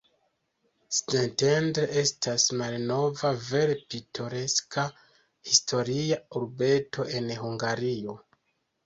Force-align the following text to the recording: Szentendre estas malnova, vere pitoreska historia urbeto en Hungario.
Szentendre 0.99 1.83
estas 2.01 2.45
malnova, 2.61 3.31
vere 3.49 3.75
pitoreska 3.91 4.87
historia 5.51 6.19
urbeto 6.41 7.07
en 7.21 7.31
Hungario. 7.43 8.17